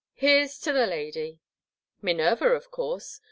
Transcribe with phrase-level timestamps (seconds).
[0.15, 1.41] Here 's to the lady!"
[2.01, 3.19] Minerva, of course.